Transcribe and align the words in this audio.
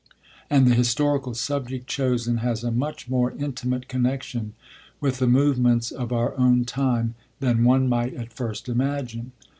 and 0.49 0.65
the 0.65 0.73
historical 0.73 1.35
subject 1.35 1.85
chosen 1.85 2.37
has 2.37 2.63
a 2.63 2.71
much 2.71 3.07
more 3.07 3.29
intimate 3.33 3.87
connexion 3.87 4.53
with 4.99 5.19
the 5.19 5.27
movements 5.27 5.91
of 5.91 6.11
our 6.11 6.35
own 6.39 6.65
time 6.65 7.13
than 7.39 7.63
one 7.63 7.87
might 7.87 8.15
at 8.15 8.33
first 8.33 8.67
imagine.' 8.67 9.31